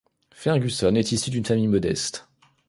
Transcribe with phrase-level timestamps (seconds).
[0.33, 2.27] Ferguson est issu d'une famille modeste.